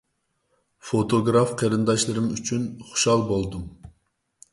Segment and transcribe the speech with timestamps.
[0.85, 3.69] فوتوگراف قېرىنداشلىرىم ئۈچۈن خۇشال بولدۇم.